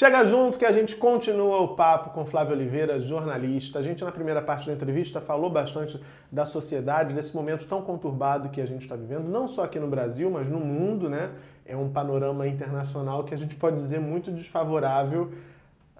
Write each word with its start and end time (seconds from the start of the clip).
Chega 0.00 0.24
junto 0.24 0.58
que 0.58 0.64
a 0.64 0.72
gente 0.72 0.96
continua 0.96 1.60
o 1.60 1.76
papo 1.76 2.08
com 2.08 2.24
Flávio 2.24 2.54
Oliveira, 2.54 2.98
jornalista. 2.98 3.80
A 3.80 3.82
gente, 3.82 4.02
na 4.02 4.10
primeira 4.10 4.40
parte 4.40 4.66
da 4.66 4.72
entrevista, 4.72 5.20
falou 5.20 5.50
bastante 5.50 6.00
da 6.32 6.46
sociedade, 6.46 7.12
desse 7.12 7.36
momento 7.36 7.66
tão 7.66 7.82
conturbado 7.82 8.48
que 8.48 8.62
a 8.62 8.66
gente 8.66 8.80
está 8.80 8.96
vivendo, 8.96 9.28
não 9.28 9.46
só 9.46 9.62
aqui 9.62 9.78
no 9.78 9.86
Brasil, 9.88 10.30
mas 10.30 10.48
no 10.48 10.58
mundo, 10.58 11.10
né? 11.10 11.32
É 11.66 11.76
um 11.76 11.90
panorama 11.90 12.48
internacional 12.48 13.24
que 13.24 13.34
a 13.34 13.36
gente 13.36 13.54
pode 13.56 13.76
dizer 13.76 14.00
muito 14.00 14.30
desfavorável, 14.30 15.32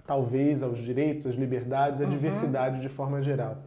talvez, 0.07 0.63
aos 0.63 0.79
direitos, 0.79 1.27
às 1.27 1.35
liberdades, 1.35 2.01
à 2.01 2.05
uhum. 2.05 2.11
diversidade 2.11 2.81
de 2.81 2.89
forma 2.89 3.21
geral. 3.21 3.59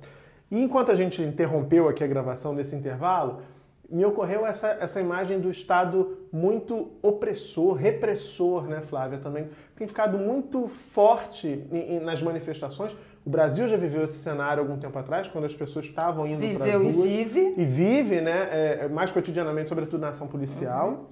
E 0.50 0.60
enquanto 0.60 0.92
a 0.92 0.96
gente 0.96 1.22
interrompeu 1.22 1.88
aqui 1.88 2.04
a 2.04 2.08
gravação 2.08 2.56
nesse 2.56 2.76
intervalo, 2.76 3.44
me 3.88 4.04
ocorreu 4.04 4.48
essa, 4.48 4.70
essa 4.80 5.00
imagem 5.00 5.40
do 5.40 5.52
Estado 5.52 6.23
muito 6.34 6.90
opressor, 7.00 7.76
repressor, 7.76 8.64
né, 8.64 8.82
Flávia? 8.82 9.20
Também 9.20 9.50
tem 9.76 9.88
ficado 9.88 10.18
muito 10.18 10.68
forte 10.68 11.64
em, 11.72 11.98
em, 11.98 12.00
nas 12.00 12.24
manifestações. 12.24 12.96
O 13.24 13.30
Brasil 13.30 13.68
já 13.68 13.78
viveu 13.78 14.04
esse 14.04 14.18
cenário 14.18 14.64
algum 14.64 14.76
tempo 14.76 14.98
atrás, 14.98 15.28
quando 15.28 15.46
as 15.46 15.56
pessoas 15.56 15.86
estavam 15.86 16.26
indo 16.26 16.40
para 16.58 16.66
as 16.66 16.74
ruas. 16.74 16.96
Viveu 16.96 17.06
e 17.06 17.24
vive. 17.24 17.54
E 17.56 17.64
vive, 17.64 18.20
né? 18.20 18.50
É, 18.52 18.90
mais 18.90 19.12
cotidianamente, 19.12 19.70
sobretudo 19.70 20.02
na 20.02 20.10
ação 20.10 20.28
policial. 20.28 20.90
Uhum. 20.90 21.06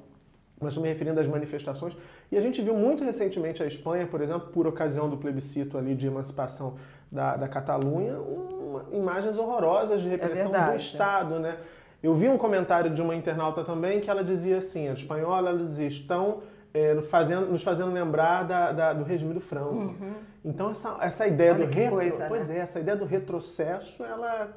Mas 0.59 0.69
estou 0.69 0.81
me 0.83 0.89
referindo 0.89 1.19
às 1.19 1.27
manifestações. 1.27 1.95
E 2.31 2.37
a 2.37 2.41
gente 2.41 2.61
viu 2.61 2.75
muito 2.75 3.03
recentemente 3.03 3.61
a 3.61 3.65
Espanha, 3.67 4.07
por 4.07 4.21
exemplo, 4.21 4.49
por 4.49 4.67
ocasião 4.67 5.07
do 5.07 5.17
plebiscito 5.17 5.77
ali 5.77 5.93
de 5.95 6.07
emancipação 6.07 6.75
da, 7.11 7.35
da 7.35 7.47
Catalunha, 7.47 8.19
uma, 8.19 8.85
imagens 8.91 9.37
horrorosas 9.37 10.01
de 10.01 10.07
é 10.07 10.11
repressão 10.11 10.55
é 10.55 10.71
do 10.71 10.75
Estado, 10.75 11.39
né? 11.39 11.57
Eu 12.01 12.15
vi 12.15 12.27
um 12.27 12.37
comentário 12.37 12.89
de 12.89 13.01
uma 13.01 13.15
internauta 13.15 13.63
também 13.63 13.99
que 13.99 14.09
ela 14.09 14.23
dizia 14.23 14.57
assim, 14.57 14.89
a 14.89 14.93
espanhola, 14.93 15.49
ela 15.49 15.59
dizia, 15.59 15.87
estão 15.87 16.41
é, 16.73 16.99
fazendo, 17.01 17.47
nos 17.51 17.61
fazendo 17.61 17.91
lembrar 17.91 18.43
da, 18.43 18.71
da, 18.71 18.93
do 18.93 19.03
regime 19.03 19.33
do 19.33 19.41
Franco. 19.41 19.73
Uhum. 19.73 20.13
Então 20.43 20.71
essa, 20.71 20.97
essa 21.01 21.27
ideia 21.27 21.53
Olha 21.53 21.67
do 21.67 21.73
retro, 21.73 21.95
coisa, 21.97 22.25
pois 22.27 22.47
né? 22.47 22.57
é, 22.57 22.59
essa 22.61 22.79
ideia 22.79 22.97
do 22.97 23.05
retrocesso, 23.05 24.03
ela 24.03 24.49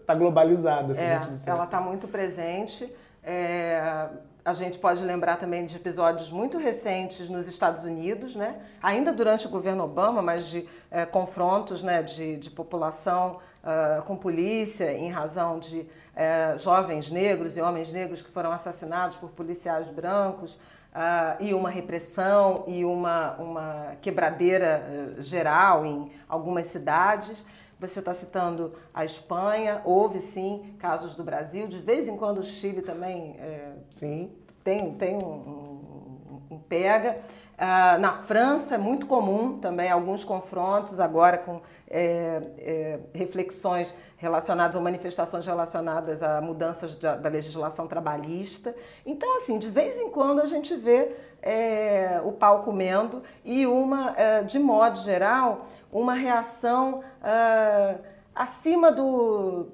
está 0.00 0.14
globalizada, 0.16 0.94
se 0.94 1.04
é, 1.04 1.14
a 1.14 1.20
gente 1.20 1.32
disser 1.32 1.48
Ela 1.52 1.60
assim. 1.60 1.68
está 1.68 1.80
muito 1.80 2.08
presente. 2.08 2.92
É, 3.22 4.08
a 4.44 4.54
gente 4.54 4.78
pode 4.78 5.04
lembrar 5.04 5.36
também 5.36 5.66
de 5.66 5.76
episódios 5.76 6.30
muito 6.30 6.56
recentes 6.56 7.28
nos 7.28 7.46
Estados 7.46 7.84
Unidos, 7.84 8.34
né? 8.34 8.56
ainda 8.82 9.12
durante 9.12 9.46
o 9.46 9.50
governo 9.50 9.84
Obama, 9.84 10.22
mas 10.22 10.46
de 10.46 10.66
é, 10.90 11.04
confrontos 11.04 11.82
né, 11.82 12.02
de, 12.02 12.38
de 12.38 12.48
população 12.48 13.40
uh, 13.68 14.02
com 14.02 14.16
polícia 14.16 14.92
em 14.92 15.10
razão 15.10 15.58
de 15.58 15.86
é, 16.16 16.58
jovens 16.58 17.12
negros 17.12 17.56
e 17.56 17.60
homens 17.60 17.92
negros 17.92 18.20
que 18.20 18.30
foram 18.32 18.50
assassinados 18.50 19.16
por 19.16 19.30
policiais 19.30 19.86
brancos, 19.86 20.54
uh, 20.54 21.40
e 21.40 21.54
uma 21.54 21.70
repressão 21.70 22.64
e 22.66 22.84
uma, 22.84 23.36
uma 23.36 23.96
quebradeira 24.00 24.82
uh, 25.18 25.22
geral 25.22 25.86
em 25.86 26.10
algumas 26.28 26.66
cidades. 26.66 27.44
Você 27.78 28.00
está 28.00 28.12
citando 28.12 28.74
a 28.92 29.04
Espanha, 29.04 29.80
houve 29.84 30.18
sim 30.18 30.74
casos 30.80 31.14
do 31.14 31.22
Brasil, 31.22 31.68
de 31.68 31.78
vez 31.78 32.08
em 32.08 32.16
quando 32.16 32.38
o 32.38 32.42
Chile 32.42 32.82
também 32.82 33.36
é, 33.38 33.70
sim. 33.88 34.32
tem, 34.64 34.94
tem 34.94 35.16
um, 35.16 35.20
um, 35.20 36.42
um 36.50 36.58
pega. 36.58 37.18
Uh, 37.58 37.98
na 37.98 38.12
França 38.12 38.76
é 38.76 38.78
muito 38.78 39.04
comum 39.06 39.58
também 39.58 39.90
alguns 39.90 40.24
confrontos 40.24 41.00
agora 41.00 41.36
com 41.36 41.60
é, 41.90 42.40
é, 42.58 42.98
reflexões 43.12 43.92
relacionadas 44.16 44.76
ou 44.76 44.82
manifestações 44.82 45.44
relacionadas 45.44 46.22
a 46.22 46.40
mudanças 46.40 46.94
da, 46.94 47.16
da, 47.16 47.28
legislação 47.28 47.88
trabalhista. 47.88 48.76
Então, 49.04 49.38
assim, 49.38 49.58
de 49.58 49.68
vez 49.70 49.98
em 49.98 50.08
quando 50.10 50.40
a 50.40 50.46
gente 50.46 50.76
vê 50.76 51.16
é, 51.42 52.20
o 52.24 52.30
pau 52.30 52.62
comendo 52.62 53.22
e 53.44 53.66
uma, 53.66 54.14
é, 54.16 54.42
de 54.42 54.58
modo 54.58 55.00
geral, 55.00 55.66
uma 55.90 56.14
reação 56.14 57.00
uh, 57.00 57.98
acima 58.34 58.92
do, 58.92 59.68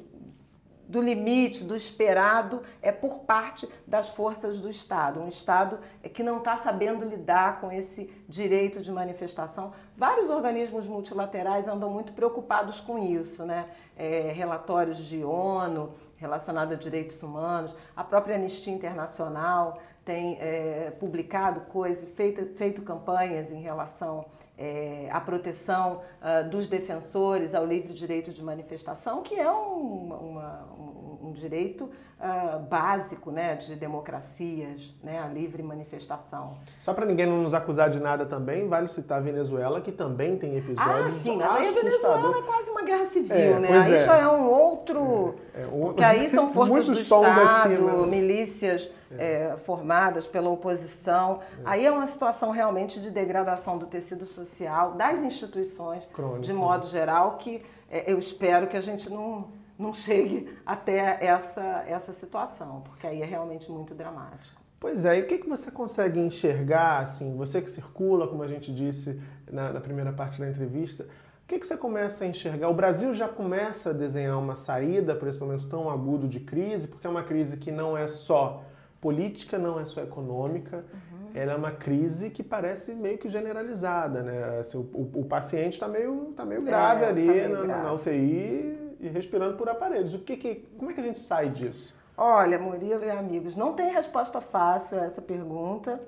do 0.94 1.02
limite, 1.02 1.64
do 1.64 1.74
esperado, 1.74 2.62
é 2.80 2.92
por 2.92 3.24
parte 3.24 3.68
das 3.84 4.10
forças 4.10 4.60
do 4.60 4.70
Estado. 4.70 5.20
Um 5.20 5.28
Estado 5.28 5.80
que 6.12 6.22
não 6.22 6.38
está 6.38 6.56
sabendo 6.58 7.04
lidar 7.04 7.60
com 7.60 7.72
esse 7.72 8.08
direito 8.28 8.80
de 8.80 8.92
manifestação. 8.92 9.72
Vários 9.96 10.30
organismos 10.30 10.86
multilaterais 10.86 11.66
andam 11.66 11.90
muito 11.90 12.12
preocupados 12.12 12.80
com 12.80 12.96
isso, 12.96 13.44
né? 13.44 13.66
É, 13.96 14.30
relatórios 14.32 14.98
de 14.98 15.24
ONU 15.24 15.92
relacionados 16.16 16.72
a 16.72 16.76
direitos 16.76 17.20
humanos, 17.22 17.76
a 17.94 18.04
própria 18.04 18.36
Anistia 18.36 18.72
Internacional 18.72 19.80
tem 20.04 20.38
é, 20.40 20.92
publicado 21.00 21.62
coisas, 21.62 22.08
feito, 22.10 22.46
feito 22.54 22.82
campanhas 22.82 23.50
em 23.50 23.60
relação 23.60 24.26
é, 24.56 25.08
à 25.10 25.20
proteção 25.20 26.02
uh, 26.20 26.48
dos 26.48 26.66
defensores 26.66 27.54
ao 27.54 27.66
livre 27.66 27.92
direito 27.92 28.32
de 28.32 28.42
manifestação, 28.42 29.22
que 29.22 29.34
é 29.34 29.50
um, 29.50 30.12
uma, 30.14 30.64
um, 30.78 31.13
um 31.24 31.32
direito 31.32 31.84
uh, 31.84 32.58
básico 32.60 33.30
né, 33.30 33.54
de 33.56 33.76
democracias, 33.76 34.94
né, 35.02 35.20
a 35.20 35.26
livre 35.26 35.62
manifestação. 35.62 36.58
Só 36.78 36.92
para 36.92 37.06
ninguém 37.06 37.26
não 37.26 37.42
nos 37.42 37.54
acusar 37.54 37.90
de 37.90 38.00
nada 38.00 38.26
também, 38.26 38.68
vale 38.68 38.86
citar 38.86 39.18
a 39.18 39.20
Venezuela, 39.20 39.80
que 39.80 39.92
também 39.92 40.36
tem 40.36 40.56
episódios 40.56 41.06
Ah, 41.06 41.10
sim, 41.10 41.36
mas 41.36 41.50
aí 41.50 41.68
a 41.68 41.72
Venezuela 41.72 42.38
é 42.38 42.42
quase 42.42 42.70
uma 42.70 42.82
guerra 42.82 43.06
civil, 43.06 43.36
é, 43.36 43.58
né? 43.58 43.68
Aí 43.78 43.94
é. 43.94 44.04
já 44.04 44.16
é 44.16 44.28
um 44.28 44.48
outro... 44.48 45.34
É, 45.54 45.62
é, 45.62 45.66
porque 45.66 46.04
aí 46.04 46.28
são 46.30 46.52
forças 46.52 46.86
do 46.86 46.92
Estado, 46.92 47.40
acima. 47.40 48.06
milícias 48.06 48.90
é, 49.18 49.56
formadas 49.64 50.26
pela 50.26 50.50
oposição. 50.50 51.40
É. 51.58 51.62
Aí 51.64 51.86
é 51.86 51.90
uma 51.90 52.06
situação 52.06 52.50
realmente 52.50 53.00
de 53.00 53.10
degradação 53.10 53.78
do 53.78 53.86
tecido 53.86 54.26
social, 54.26 54.92
das 54.92 55.20
instituições, 55.20 56.02
de 56.40 56.52
modo 56.52 56.86
geral, 56.88 57.36
que 57.36 57.62
é, 57.90 58.10
eu 58.10 58.18
espero 58.18 58.66
que 58.66 58.76
a 58.76 58.80
gente 58.80 59.10
não, 59.10 59.48
não 59.78 59.92
chegue 59.92 60.48
até 60.64 61.24
essa, 61.24 61.84
essa 61.86 62.12
situação, 62.12 62.82
porque 62.82 63.06
aí 63.06 63.22
é 63.22 63.24
realmente 63.24 63.70
muito 63.70 63.94
dramático. 63.94 64.62
Pois 64.78 65.04
é, 65.04 65.18
e 65.18 65.22
o 65.22 65.26
que, 65.26 65.38
que 65.38 65.48
você 65.48 65.70
consegue 65.70 66.20
enxergar, 66.20 66.98
assim, 66.98 67.34
você 67.36 67.62
que 67.62 67.70
circula, 67.70 68.28
como 68.28 68.42
a 68.42 68.48
gente 68.48 68.72
disse 68.72 69.20
na, 69.50 69.72
na 69.72 69.80
primeira 69.80 70.12
parte 70.12 70.38
da 70.38 70.48
entrevista, 70.48 71.04
o 71.04 71.46
que, 71.46 71.58
que 71.58 71.66
você 71.66 71.76
começa 71.76 72.24
a 72.24 72.26
enxergar? 72.26 72.68
O 72.68 72.74
Brasil 72.74 73.12
já 73.12 73.28
começa 73.28 73.90
a 73.90 73.92
desenhar 73.92 74.38
uma 74.38 74.56
saída 74.56 75.14
para 75.14 75.28
esse 75.28 75.38
momento 75.38 75.66
tão 75.66 75.90
agudo 75.90 76.28
de 76.28 76.40
crise, 76.40 76.88
porque 76.88 77.06
é 77.06 77.10
uma 77.10 77.22
crise 77.22 77.56
que 77.56 77.70
não 77.70 77.96
é 77.96 78.06
só 78.06 78.64
política 79.04 79.58
não 79.58 79.78
é 79.78 79.84
só 79.84 80.02
econômica, 80.02 80.78
uhum. 80.78 81.28
ela 81.34 81.52
é 81.52 81.56
uma 81.56 81.70
crise 81.70 82.30
que 82.30 82.42
parece 82.42 82.94
meio 82.94 83.18
que 83.18 83.28
generalizada, 83.28 84.22
né? 84.22 84.58
Assim, 84.58 84.78
o, 84.78 85.10
o, 85.20 85.24
paciente 85.26 85.74
está 85.74 85.86
meio, 85.86 86.32
tá 86.34 86.46
meio 86.46 86.62
grave 86.62 87.04
é, 87.04 87.08
ali 87.08 87.26
tá 87.26 87.32
meio 87.34 87.48
na, 87.50 87.62
grave. 87.66 87.82
na, 87.82 87.92
UTI 87.92 88.78
e 89.04 89.08
respirando 89.08 89.56
por 89.56 89.68
aparelhos. 89.68 90.14
O 90.14 90.18
que, 90.18 90.36
que, 90.36 90.54
como 90.78 90.90
é 90.90 90.94
que 90.94 91.00
a 91.00 91.04
gente 91.04 91.20
sai 91.20 91.48
disso? 91.48 91.94
Olha, 92.16 92.58
Murilo 92.58 93.04
e 93.04 93.10
amigos, 93.10 93.56
não 93.56 93.72
tem 93.72 93.92
resposta 93.92 94.40
fácil 94.40 95.00
a 95.00 95.04
essa 95.04 95.20
pergunta 95.20 96.00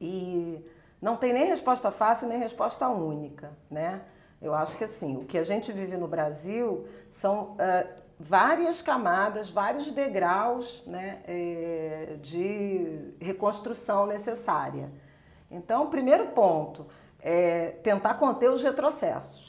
e 0.00 0.64
não 1.02 1.16
tem 1.16 1.32
nem 1.32 1.46
resposta 1.46 1.90
fácil 1.90 2.28
nem 2.28 2.38
resposta 2.38 2.88
única, 2.88 3.52
né? 3.70 4.02
Eu 4.40 4.54
acho 4.54 4.76
que 4.76 4.84
assim, 4.84 5.16
o 5.16 5.24
que 5.24 5.36
a 5.36 5.42
gente 5.42 5.72
vive 5.72 5.96
no 5.96 6.06
Brasil 6.06 6.86
são 7.10 7.56
uh, 7.56 7.88
várias 8.18 8.80
camadas, 8.80 9.50
vários 9.50 9.90
degraus 9.92 10.82
né, 10.86 11.20
é, 11.24 12.16
de 12.20 13.14
reconstrução 13.20 14.06
necessária. 14.06 14.90
Então, 15.50 15.84
o 15.84 15.88
primeiro 15.88 16.28
ponto 16.28 16.86
é 17.20 17.70
tentar 17.82 18.14
conter 18.14 18.50
os 18.50 18.62
retrocessos. 18.62 19.47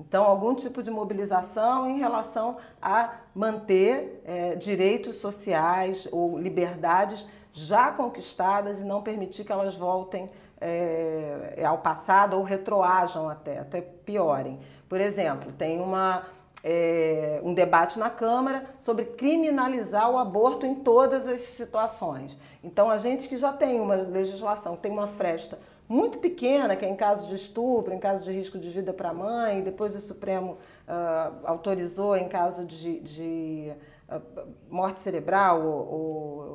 Então, 0.00 0.24
algum 0.24 0.54
tipo 0.54 0.82
de 0.82 0.90
mobilização 0.90 1.88
em 1.88 1.98
relação 1.98 2.56
a 2.80 3.12
manter 3.34 4.22
é, 4.24 4.56
direitos 4.56 5.16
sociais 5.16 6.08
ou 6.10 6.38
liberdades 6.38 7.26
já 7.52 7.92
conquistadas 7.92 8.80
e 8.80 8.84
não 8.84 9.02
permitir 9.02 9.44
que 9.44 9.52
elas 9.52 9.76
voltem 9.76 10.30
é, 10.60 11.62
ao 11.64 11.78
passado 11.78 12.36
ou 12.36 12.42
retroajam 12.42 13.28
até, 13.28 13.58
até 13.58 13.80
piorem. 13.80 14.58
Por 14.88 15.00
exemplo, 15.00 15.52
tem 15.52 15.80
uma 15.80 16.22
é, 16.62 17.40
um 17.42 17.54
debate 17.54 17.98
na 17.98 18.10
Câmara 18.10 18.64
sobre 18.78 19.04
criminalizar 19.04 20.10
o 20.10 20.18
aborto 20.18 20.66
em 20.66 20.74
todas 20.74 21.26
as 21.26 21.40
situações. 21.40 22.36
Então, 22.62 22.90
a 22.90 22.98
gente 22.98 23.28
que 23.28 23.36
já 23.36 23.52
tem 23.52 23.80
uma 23.80 23.94
legislação, 23.94 24.76
tem 24.76 24.92
uma 24.92 25.06
fresta 25.06 25.58
muito 25.90 26.18
pequena, 26.18 26.76
que 26.76 26.84
é 26.84 26.88
em 26.88 26.94
caso 26.94 27.26
de 27.26 27.34
estupro, 27.34 27.92
em 27.92 27.98
caso 27.98 28.22
de 28.22 28.30
risco 28.30 28.56
de 28.56 28.70
vida 28.70 28.92
para 28.92 29.08
a 29.08 29.12
mãe, 29.12 29.60
depois 29.60 29.96
o 29.96 30.00
Supremo 30.00 30.52
uh, 30.86 31.34
autorizou 31.42 32.16
em 32.16 32.28
caso 32.28 32.64
de, 32.64 33.00
de 33.00 33.72
uh, 34.08 34.22
morte 34.70 35.00
cerebral 35.00 35.60
ou, 35.60 36.54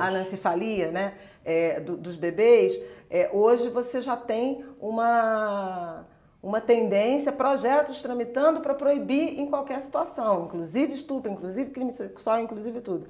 anencefalia 0.00 0.90
né, 0.90 1.12
é, 1.44 1.78
do, 1.78 1.94
dos 1.94 2.16
bebês, 2.16 2.72
é, 3.10 3.28
hoje 3.30 3.68
você 3.68 4.00
já 4.00 4.16
tem 4.16 4.64
uma 4.80 6.06
uma 6.40 6.60
tendência, 6.60 7.32
projetos 7.32 8.00
tramitando 8.00 8.60
para 8.60 8.72
proibir 8.72 9.40
em 9.40 9.46
qualquer 9.46 9.80
situação, 9.80 10.44
inclusive 10.44 10.92
estupro, 10.92 11.30
inclusive 11.30 11.70
crime 11.70 11.90
sexual, 11.90 12.38
inclusive 12.38 12.80
tudo. 12.80 13.08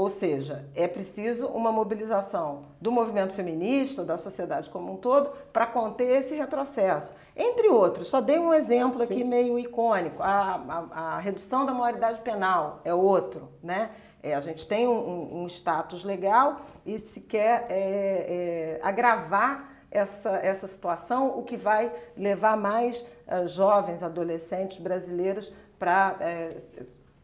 Ou 0.00 0.08
seja, 0.08 0.64
é 0.74 0.88
preciso 0.88 1.46
uma 1.48 1.70
mobilização 1.70 2.62
do 2.80 2.90
movimento 2.90 3.34
feminista, 3.34 4.02
da 4.02 4.16
sociedade 4.16 4.70
como 4.70 4.94
um 4.94 4.96
todo, 4.96 5.28
para 5.52 5.66
conter 5.66 6.20
esse 6.20 6.34
retrocesso. 6.34 7.14
Entre 7.36 7.68
outros, 7.68 8.08
só 8.08 8.18
dei 8.18 8.38
um 8.38 8.54
exemplo 8.54 9.02
aqui 9.02 9.16
Sim. 9.16 9.24
meio 9.24 9.58
icônico: 9.58 10.22
a, 10.22 10.54
a, 10.90 11.16
a, 11.16 11.18
redução 11.18 11.66
da 11.66 11.74
maioridade 11.74 12.22
penal 12.22 12.80
é 12.82 12.94
outro, 12.94 13.50
né? 13.62 13.90
É, 14.22 14.34
a 14.34 14.40
gente 14.40 14.66
tem 14.66 14.88
um, 14.88 15.42
um, 15.42 15.46
status 15.48 16.02
legal 16.02 16.62
e 16.86 16.98
se 16.98 17.20
quer 17.20 17.66
é, 17.68 18.78
é, 18.78 18.80
agravar 18.82 19.70
essa, 19.90 20.30
essa 20.30 20.66
situação, 20.66 21.38
o 21.38 21.42
que 21.42 21.58
vai 21.58 21.92
levar 22.16 22.56
mais 22.56 23.04
uh, 23.28 23.46
jovens, 23.46 24.02
adolescentes 24.02 24.78
brasileiros 24.78 25.52
para 25.78 26.16
é, 26.20 26.56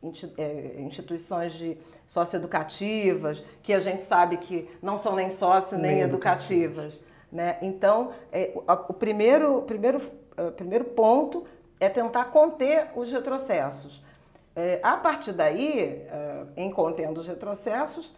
instituições 0.02 1.52
de 1.52 1.76
socioeducativas, 2.06 3.44
que 3.62 3.72
a 3.72 3.80
gente 3.80 4.04
sabe 4.04 4.36
que 4.36 4.68
não 4.80 4.98
são 4.98 5.14
nem 5.14 5.30
sócio 5.30 5.76
nem, 5.76 5.96
nem 5.96 6.00
educativas. 6.02 7.00
Né? 7.30 7.58
Então, 7.60 8.12
é, 8.30 8.52
o 8.88 8.92
primeiro, 8.92 9.62
primeiro, 9.62 9.98
uh, 10.38 10.52
primeiro 10.52 10.84
ponto 10.84 11.44
é 11.80 11.88
tentar 11.88 12.26
conter 12.26 12.90
os 12.94 13.10
retrocessos. 13.10 14.02
É, 14.54 14.80
a 14.82 14.96
partir 14.96 15.32
daí, 15.32 16.06
uh, 16.06 16.48
em 16.56 16.70
contendo 16.70 17.20
os 17.20 17.26
retrocessos, 17.26 18.14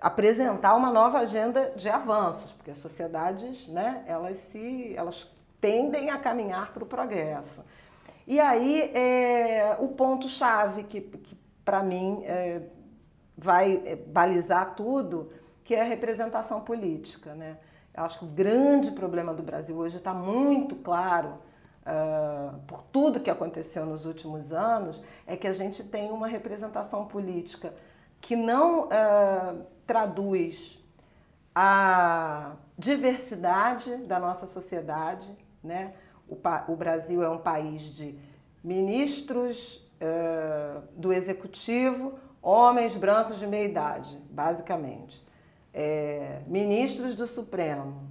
apresentar 0.00 0.74
uma 0.74 0.90
nova 0.90 1.18
agenda 1.18 1.72
de 1.76 1.88
avanços, 1.88 2.52
porque 2.52 2.70
as 2.70 2.78
sociedades, 2.78 3.66
né, 3.68 4.04
elas 4.06 4.38
se, 4.38 4.94
elas 4.96 5.28
tendem 5.60 6.10
a 6.10 6.18
caminhar 6.18 6.72
para 6.72 6.84
o 6.84 6.86
progresso. 6.86 7.62
E 8.28 8.38
aí 8.38 8.82
é, 8.94 9.74
o 9.80 9.88
ponto 9.88 10.28
chave 10.28 10.84
que, 10.84 11.00
que 11.00 11.34
para 11.64 11.82
mim 11.82 12.20
é, 12.24 12.60
vai 13.38 13.82
é, 13.86 13.96
balizar 13.96 14.74
tudo, 14.74 15.32
que 15.64 15.74
é 15.74 15.80
a 15.80 15.84
representação 15.84 16.60
política, 16.60 17.34
né? 17.34 17.56
Eu 17.96 18.04
acho 18.04 18.18
que 18.18 18.26
o 18.26 18.28
grande 18.28 18.90
problema 18.90 19.32
do 19.32 19.42
Brasil 19.42 19.74
hoje 19.74 19.96
está 19.96 20.12
muito 20.12 20.76
claro 20.76 21.38
uh, 21.86 22.58
por 22.66 22.82
tudo 22.92 23.18
que 23.18 23.30
aconteceu 23.30 23.86
nos 23.86 24.04
últimos 24.04 24.52
anos, 24.52 25.02
é 25.26 25.34
que 25.34 25.48
a 25.48 25.52
gente 25.52 25.82
tem 25.82 26.10
uma 26.10 26.28
representação 26.28 27.06
política 27.06 27.72
que 28.20 28.36
não 28.36 28.88
uh, 28.88 29.66
traduz 29.86 30.78
a 31.54 32.52
diversidade 32.78 33.96
da 33.96 34.20
nossa 34.20 34.46
sociedade. 34.46 35.34
Né? 35.64 35.94
O, 36.28 36.36
o 36.72 36.76
Brasil 36.76 37.22
é 37.22 37.28
um 37.28 37.38
país 37.38 37.82
de 37.82 38.14
ministros 38.62 39.82
uh, 40.00 40.82
do 40.96 41.12
executivo, 41.12 42.18
homens 42.42 42.94
brancos 42.94 43.38
de 43.38 43.46
meia 43.46 43.64
idade, 43.64 44.18
basicamente. 44.30 45.26
É, 45.72 46.40
ministros 46.46 47.14
do 47.14 47.26
Supremo, 47.26 48.02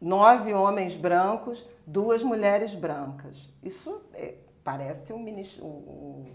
nove 0.00 0.54
homens 0.54 0.96
brancos, 0.96 1.66
duas 1.86 2.22
mulheres 2.22 2.74
brancas. 2.74 3.36
Isso 3.62 4.00
é, 4.14 4.34
parece 4.64 5.12
um 5.12 5.18
ministro, 5.18 5.64
o, 5.64 6.26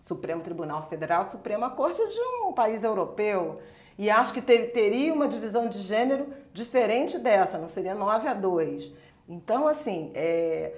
Supremo 0.00 0.42
Tribunal 0.42 0.88
Federal, 0.88 1.24
Suprema 1.24 1.70
Corte 1.70 2.00
de 2.06 2.20
um 2.46 2.52
país 2.52 2.82
europeu. 2.82 3.60
E 3.98 4.08
acho 4.08 4.32
que 4.32 4.40
ter, 4.40 4.72
teria 4.72 5.12
uma 5.12 5.28
divisão 5.28 5.68
de 5.68 5.82
gênero 5.82 6.28
diferente 6.54 7.18
dessa, 7.18 7.58
não 7.58 7.68
seria 7.68 7.94
9 7.94 8.26
a 8.26 8.34
2. 8.34 8.90
Então, 9.30 9.68
assim, 9.68 10.10
é, 10.12 10.72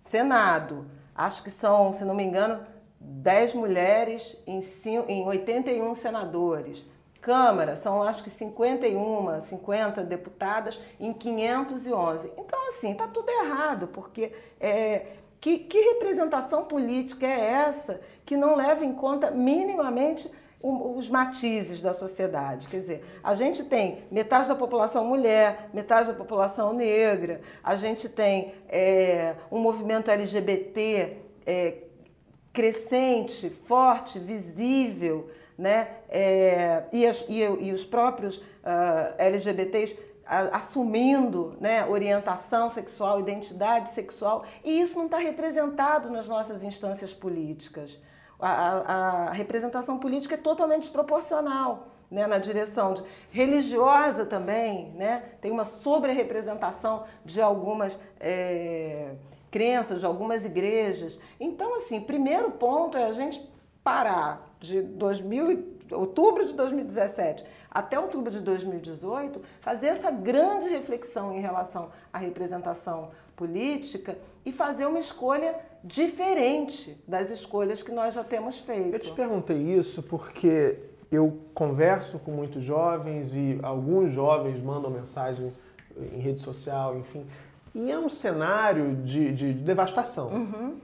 Senado, 0.00 0.86
acho 1.14 1.42
que 1.42 1.50
são, 1.50 1.92
se 1.92 2.02
não 2.02 2.14
me 2.14 2.24
engano, 2.24 2.66
10 2.98 3.54
mulheres 3.54 4.34
em, 4.46 4.62
em 5.06 5.26
81 5.26 5.94
senadores. 5.96 6.82
Câmara, 7.20 7.76
são 7.76 8.02
acho 8.02 8.24
que 8.24 8.30
51, 8.30 9.40
50 9.42 10.02
deputadas 10.02 10.80
em 10.98 11.12
511. 11.12 12.32
Então, 12.38 12.68
assim, 12.68 12.92
está 12.92 13.06
tudo 13.06 13.28
errado, 13.28 13.88
porque 13.88 14.32
é, 14.58 15.06
que, 15.38 15.58
que 15.58 15.78
representação 15.78 16.64
política 16.64 17.26
é 17.26 17.38
essa 17.38 18.00
que 18.24 18.34
não 18.34 18.56
leva 18.56 18.82
em 18.82 18.94
conta 18.94 19.30
minimamente 19.30 20.30
os 20.62 21.08
matizes 21.08 21.80
da 21.80 21.92
sociedade. 21.92 22.66
Quer 22.66 22.80
dizer, 22.80 23.04
a 23.22 23.34
gente 23.34 23.64
tem 23.64 24.04
metade 24.10 24.48
da 24.48 24.54
população 24.54 25.04
mulher, 25.04 25.68
metade 25.72 26.08
da 26.08 26.14
população 26.14 26.72
negra, 26.72 27.40
a 27.62 27.76
gente 27.76 28.08
tem 28.08 28.54
é, 28.68 29.34
um 29.50 29.58
movimento 29.58 30.10
LGBT 30.10 31.18
é, 31.46 31.74
crescente, 32.52 33.50
forte, 33.50 34.18
visível, 34.18 35.30
né? 35.58 35.88
É, 36.08 36.84
e, 36.92 37.06
as, 37.06 37.24
e, 37.28 37.40
e, 37.40 37.72
os 37.72 37.84
próprios 37.84 38.36
uh, 38.36 38.42
ah, 38.64 39.14
LGBTs 39.18 39.96
assumindo 40.52 41.56
né, 41.60 41.86
orientação 41.86 42.68
sexual, 42.68 43.20
identidade 43.20 43.92
sexual, 43.92 44.44
e 44.64 44.80
isso 44.80 44.98
não 44.98 45.04
está 45.04 45.18
representado 45.18 46.10
nas 46.10 46.26
nossas 46.26 46.64
instâncias 46.64 47.14
políticas. 47.14 47.96
A, 48.38 49.28
a, 49.28 49.32
representação 49.32 49.98
política 49.98 50.34
é 50.34 50.38
totalmente 50.38 50.82
desproporcional 50.82 51.88
né, 52.10 52.26
na 52.26 52.38
direção 52.38 52.94
de, 52.94 53.02
religiosa 53.30 54.26
também, 54.26 54.90
né, 54.92 55.22
tem 55.40 55.50
uma 55.50 55.64
sobre-representação 55.64 57.04
de 57.24 57.40
algumas 57.40 57.98
é, 58.20 59.14
crenças, 59.50 60.00
de 60.00 60.06
algumas 60.06 60.44
igrejas. 60.44 61.18
Então, 61.40 61.76
assim, 61.76 62.00
primeiro 62.00 62.50
ponto 62.52 62.96
é 62.96 63.04
a 63.04 63.12
gente 63.12 63.50
parar 63.82 64.54
de 64.60 64.82
2000, 64.82 65.78
outubro 65.92 66.46
de 66.46 66.52
2017 66.52 67.44
até 67.76 68.00
outubro 68.00 68.30
de 68.30 68.40
2018, 68.40 69.42
fazer 69.60 69.88
essa 69.88 70.10
grande 70.10 70.66
reflexão 70.66 71.36
em 71.36 71.40
relação 71.40 71.90
à 72.10 72.16
representação 72.16 73.10
política 73.36 74.16
e 74.44 74.50
fazer 74.50 74.86
uma 74.86 74.98
escolha 74.98 75.54
diferente 75.84 76.98
das 77.06 77.30
escolhas 77.30 77.82
que 77.82 77.92
nós 77.92 78.14
já 78.14 78.24
temos 78.24 78.58
feito. 78.58 78.94
Eu 78.94 78.98
te 78.98 79.12
perguntei 79.12 79.58
isso 79.58 80.02
porque 80.02 80.78
eu 81.10 81.38
converso 81.54 82.18
com 82.18 82.32
muitos 82.32 82.64
jovens 82.64 83.36
e 83.36 83.58
alguns 83.62 84.10
jovens 84.10 84.60
mandam 84.60 84.90
mensagem 84.90 85.52
em 86.12 86.18
rede 86.18 86.40
social, 86.40 86.98
enfim. 86.98 87.24
E 87.74 87.90
é 87.90 87.98
um 87.98 88.08
cenário 88.08 88.96
de, 88.96 89.32
de 89.32 89.52
devastação. 89.52 90.28
Uhum. 90.28 90.76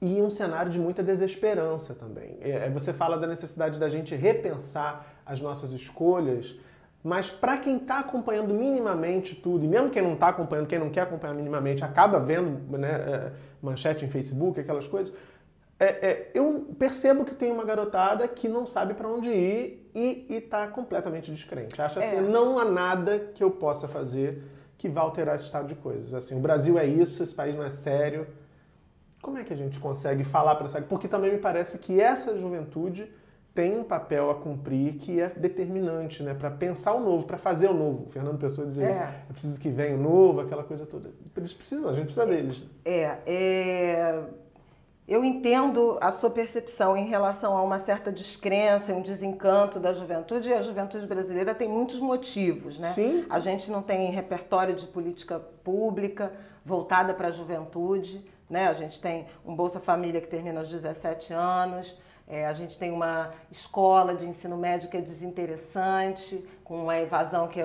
E 0.00 0.20
um 0.20 0.28
cenário 0.28 0.70
de 0.70 0.80
muita 0.80 1.02
desesperança 1.02 1.94
também. 1.94 2.36
É, 2.40 2.68
você 2.68 2.92
fala 2.92 3.16
da 3.16 3.26
necessidade 3.26 3.78
da 3.78 3.88
gente 3.88 4.14
repensar 4.16 5.06
as 5.24 5.40
nossas 5.40 5.72
escolhas, 5.72 6.56
mas 7.02 7.30
para 7.30 7.56
quem 7.58 7.78
está 7.78 7.98
acompanhando 7.98 8.54
minimamente 8.54 9.34
tudo, 9.34 9.64
e 9.64 9.68
mesmo 9.68 9.90
quem 9.90 10.02
não 10.02 10.14
está 10.14 10.28
acompanhando, 10.28 10.68
quem 10.68 10.78
não 10.78 10.88
quer 10.88 11.00
acompanhar 11.00 11.34
minimamente, 11.34 11.82
acaba 11.84 12.20
vendo 12.20 12.78
né, 12.78 12.90
é, 12.90 13.32
manchete 13.60 14.04
em 14.04 14.08
Facebook, 14.08 14.60
aquelas 14.60 14.86
coisas, 14.86 15.12
é, 15.80 15.84
é, 15.84 16.30
eu 16.32 16.74
percebo 16.78 17.24
que 17.24 17.34
tem 17.34 17.50
uma 17.50 17.64
garotada 17.64 18.28
que 18.28 18.48
não 18.48 18.64
sabe 18.64 18.94
para 18.94 19.08
onde 19.08 19.30
ir 19.30 19.90
e 19.92 20.26
está 20.30 20.68
completamente 20.68 21.28
descrente. 21.28 21.80
Acha 21.82 21.98
assim, 21.98 22.16
é. 22.16 22.20
não 22.20 22.56
há 22.56 22.64
nada 22.64 23.18
que 23.18 23.42
eu 23.42 23.50
possa 23.50 23.88
fazer 23.88 24.44
que 24.78 24.88
vá 24.88 25.00
alterar 25.00 25.34
esse 25.34 25.44
estado 25.44 25.66
de 25.66 25.74
coisas. 25.74 26.14
Assim, 26.14 26.36
o 26.36 26.40
Brasil 26.40 26.78
é 26.78 26.86
isso, 26.86 27.20
esse 27.20 27.34
país 27.34 27.56
não 27.56 27.64
é 27.64 27.70
sério. 27.70 28.28
Como 29.20 29.38
é 29.38 29.44
que 29.44 29.52
a 29.52 29.56
gente 29.56 29.78
consegue 29.80 30.22
falar 30.22 30.54
para 30.54 30.66
essa... 30.66 30.80
Porque 30.82 31.08
também 31.08 31.32
me 31.32 31.38
parece 31.38 31.78
que 31.80 32.00
essa 32.00 32.36
juventude 32.38 33.10
tem 33.54 33.78
um 33.78 33.84
papel 33.84 34.30
a 34.30 34.34
cumprir 34.34 34.94
que 34.94 35.20
é 35.20 35.28
determinante, 35.28 36.22
né? 36.22 36.32
Para 36.32 36.50
pensar 36.50 36.94
o 36.94 37.00
novo, 37.00 37.26
para 37.26 37.36
fazer 37.36 37.68
o 37.68 37.74
novo. 37.74 38.04
O 38.04 38.08
Fernando 38.08 38.38
Pessoa 38.38 38.66
dizia 38.66 38.86
é. 38.86 38.90
isso. 38.90 39.00
É 39.00 39.32
preciso 39.32 39.60
que 39.60 39.68
venha 39.68 39.94
o 39.94 40.00
novo, 40.00 40.40
aquela 40.40 40.64
coisa 40.64 40.86
toda. 40.86 41.10
Eles 41.36 41.52
precisam, 41.52 41.90
a 41.90 41.92
gente 41.92 42.06
precisa 42.06 42.26
deles. 42.26 42.62
É, 42.84 43.18
é, 43.26 44.22
eu 45.06 45.22
entendo 45.22 45.98
a 46.00 46.10
sua 46.10 46.30
percepção 46.30 46.96
em 46.96 47.06
relação 47.06 47.56
a 47.56 47.62
uma 47.62 47.78
certa 47.78 48.10
descrença, 48.10 48.94
um 48.94 49.02
desencanto 49.02 49.78
da 49.78 49.92
juventude, 49.92 50.48
e 50.48 50.54
a 50.54 50.62
juventude 50.62 51.06
brasileira 51.06 51.54
tem 51.54 51.68
muitos 51.68 52.00
motivos, 52.00 52.78
né? 52.78 52.88
Sim. 52.88 53.26
A 53.28 53.38
gente 53.38 53.70
não 53.70 53.82
tem 53.82 54.10
repertório 54.10 54.74
de 54.74 54.86
política 54.86 55.38
pública 55.38 56.32
voltada 56.64 57.12
para 57.12 57.28
a 57.28 57.30
juventude, 57.30 58.24
né? 58.48 58.68
A 58.68 58.74
gente 58.74 58.98
tem 58.98 59.26
um 59.44 59.54
Bolsa 59.54 59.78
Família 59.78 60.20
que 60.22 60.28
termina 60.28 60.60
aos 60.60 60.70
17 60.70 61.34
anos, 61.34 61.98
é, 62.26 62.46
a 62.46 62.52
gente 62.52 62.78
tem 62.78 62.90
uma 62.90 63.32
escola 63.50 64.14
de 64.14 64.24
ensino 64.24 64.56
médio 64.56 64.88
que 64.88 64.96
é 64.96 65.00
desinteressante, 65.00 66.44
com 66.64 66.84
uma 66.84 66.98
evasão 66.98 67.48
que 67.48 67.60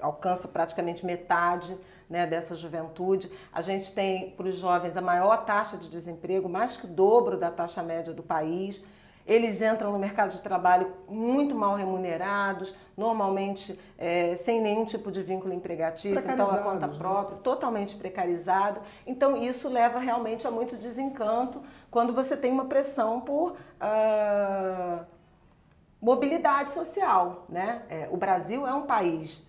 alcança 0.00 0.48
praticamente 0.48 1.06
metade 1.06 1.76
né, 2.10 2.26
dessa 2.26 2.54
juventude. 2.54 3.30
A 3.52 3.62
gente 3.62 3.92
tem 3.92 4.30
para 4.30 4.48
os 4.48 4.58
jovens 4.58 4.96
a 4.96 5.00
maior 5.00 5.44
taxa 5.44 5.76
de 5.76 5.88
desemprego, 5.88 6.48
mais 6.48 6.76
que 6.76 6.84
o 6.84 6.88
dobro 6.88 7.38
da 7.38 7.50
taxa 7.50 7.82
média 7.82 8.12
do 8.12 8.22
país. 8.22 8.82
Eles 9.26 9.62
entram 9.62 9.92
no 9.92 9.98
mercado 9.98 10.30
de 10.30 10.40
trabalho 10.40 10.92
muito 11.08 11.54
mal 11.54 11.76
remunerados, 11.76 12.74
normalmente 12.96 13.78
é, 13.96 14.36
sem 14.36 14.60
nenhum 14.60 14.84
tipo 14.84 15.10
de 15.10 15.22
vínculo 15.22 15.54
empregatício, 15.54 16.30
então 16.30 16.50
a 16.50 16.58
conta 16.58 16.86
né? 16.86 16.98
própria, 16.98 17.38
totalmente 17.38 17.94
precarizado. 17.94 18.80
Então 19.06 19.36
isso 19.36 19.68
leva 19.68 19.98
realmente 19.98 20.46
a 20.46 20.50
muito 20.50 20.76
desencanto 20.76 21.62
quando 21.90 22.12
você 22.12 22.36
tem 22.36 22.50
uma 22.50 22.64
pressão 22.64 23.20
por 23.20 23.52
uh, 23.52 25.04
mobilidade 26.00 26.72
social. 26.72 27.46
Né? 27.48 27.82
É, 27.88 28.08
o 28.10 28.16
Brasil 28.16 28.66
é 28.66 28.74
um 28.74 28.82
país 28.82 29.40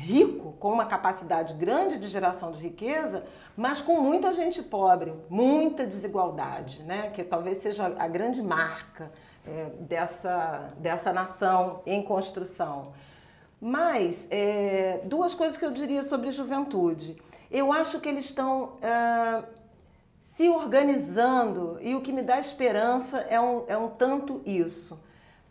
rico, 0.00 0.52
com 0.58 0.72
uma 0.72 0.86
capacidade 0.86 1.54
grande 1.54 1.98
de 1.98 2.08
geração 2.08 2.50
de 2.52 2.58
riqueza, 2.58 3.24
mas 3.56 3.80
com 3.80 4.00
muita 4.00 4.32
gente 4.32 4.62
pobre, 4.62 5.12
muita 5.28 5.86
desigualdade, 5.86 6.82
né? 6.82 7.10
que 7.10 7.22
talvez 7.22 7.58
seja 7.58 7.94
a 7.98 8.08
grande 8.08 8.42
marca 8.42 9.12
é, 9.46 9.66
dessa, 9.80 10.72
dessa 10.78 11.12
nação 11.12 11.82
em 11.84 12.02
construção. 12.02 12.92
Mas, 13.60 14.26
é, 14.30 15.02
duas 15.04 15.34
coisas 15.34 15.58
que 15.58 15.64
eu 15.64 15.70
diria 15.70 16.02
sobre 16.02 16.32
juventude. 16.32 17.20
Eu 17.50 17.70
acho 17.70 18.00
que 18.00 18.08
eles 18.08 18.24
estão 18.24 18.78
é, 18.80 19.44
se 20.18 20.48
organizando 20.48 21.78
e 21.82 21.94
o 21.94 22.00
que 22.00 22.10
me 22.10 22.22
dá 22.22 22.40
esperança 22.40 23.18
é 23.18 23.38
um, 23.38 23.64
é 23.68 23.76
um 23.76 23.88
tanto 23.88 24.40
isso. 24.46 24.98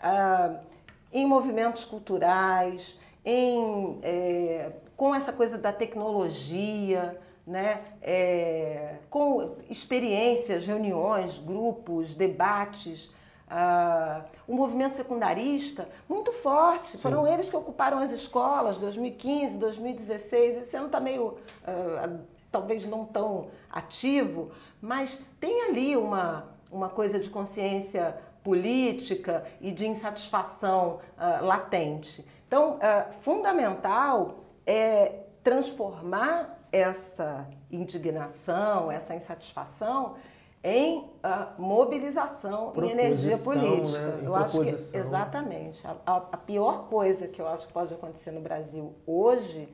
É, 0.02 0.70
em 1.12 1.26
movimentos 1.26 1.86
culturais, 1.86 2.98
em, 3.24 4.00
é, 4.02 4.72
com 4.96 5.14
essa 5.14 5.32
coisa 5.32 5.58
da 5.58 5.72
tecnologia, 5.72 7.20
né? 7.46 7.82
É, 8.02 8.98
com 9.10 9.56
experiências, 9.70 10.66
reuniões, 10.66 11.40
grupos, 11.40 12.14
debates. 12.14 13.12
Uh, 13.50 14.24
o 14.48 14.54
movimento 14.54 14.94
secundarista 14.94 15.90
muito 16.08 16.32
forte. 16.32 16.90
Sim. 16.90 16.98
Foram 17.00 17.28
eles 17.28 17.50
que 17.50 17.56
ocuparam 17.56 17.98
as 17.98 18.12
escolas 18.12 18.78
2015, 18.78 19.58
2016. 19.58 20.58
Esse 20.58 20.78
ano 20.78 20.86
está 20.86 21.00
meio, 21.00 21.30
uh, 21.30 22.20
talvez 22.52 22.86
não 22.86 23.04
tão 23.06 23.48
ativo, 23.72 24.52
mas 24.80 25.20
tem 25.40 25.64
ali 25.64 25.98
uma, 25.98 26.46
uma 26.72 26.90
coisa 26.90 27.20
de 27.20 27.30
consciência 27.30 28.16
política 28.50 29.44
e 29.62 29.72
de 29.72 29.88
insatisfação 29.88 31.00
uh, 31.16 31.46
latente. 31.46 32.26
Então, 32.48 32.78
uh, 32.78 33.14
fundamental 33.22 34.40
é 34.66 35.26
transformar 35.44 36.60
essa 36.72 37.48
indignação, 37.72 38.92
essa 38.92 39.14
insatisfação 39.14 40.16
em 40.64 40.98
uh, 40.98 41.62
mobilização, 41.62 42.74
em 42.76 42.90
energia 42.90 43.38
política. 43.38 44.00
Né? 44.00 44.22
Em 44.24 44.26
eu 44.26 44.36
acho 44.36 44.60
que 44.62 44.98
exatamente. 44.98 45.86
A, 45.86 45.96
a, 46.04 46.16
a, 46.18 46.38
pior 46.38 46.88
coisa 46.90 47.28
que 47.28 47.40
eu 47.40 47.48
acho 47.48 47.68
que 47.68 47.74
pode 47.74 47.94
acontecer 47.94 48.32
no 48.32 48.42
Brasil 48.42 48.96
hoje 49.06 49.70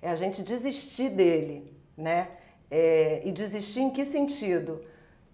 é 0.00 0.08
a 0.08 0.16
gente 0.16 0.42
desistir 0.42 1.10
dele, 1.10 1.76
né? 1.94 2.28
É, 2.70 3.20
e 3.24 3.32
desistir 3.32 3.80
em 3.80 3.90
que 3.90 4.06
sentido? 4.06 4.80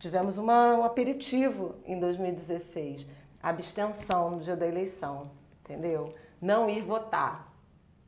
Tivemos 0.04 0.36
uma, 0.36 0.74
um 0.74 0.84
aperitivo 0.84 1.76
em 1.86 1.98
2016, 1.98 3.06
abstenção 3.42 4.32
no 4.32 4.40
dia 4.40 4.54
da 4.54 4.66
eleição, 4.66 5.30
entendeu? 5.64 6.12
não 6.44 6.68
ir 6.68 6.82
votar, 6.82 7.50